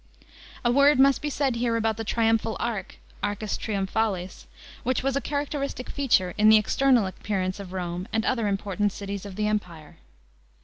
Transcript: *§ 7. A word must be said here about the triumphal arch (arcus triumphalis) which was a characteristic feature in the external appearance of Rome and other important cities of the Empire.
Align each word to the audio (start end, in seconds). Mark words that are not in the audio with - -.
*§ 0.01 0.17
7. 0.23 0.31
A 0.65 0.71
word 0.71 0.99
must 0.99 1.21
be 1.21 1.29
said 1.29 1.57
here 1.57 1.75
about 1.75 1.95
the 1.95 2.03
triumphal 2.03 2.57
arch 2.59 2.97
(arcus 3.21 3.55
triumphalis) 3.55 4.45
which 4.81 5.03
was 5.03 5.15
a 5.15 5.21
characteristic 5.21 5.91
feature 5.91 6.33
in 6.39 6.49
the 6.49 6.57
external 6.57 7.05
appearance 7.05 7.59
of 7.59 7.71
Rome 7.71 8.07
and 8.11 8.25
other 8.25 8.47
important 8.47 8.91
cities 8.91 9.27
of 9.27 9.35
the 9.35 9.45
Empire. 9.45 9.97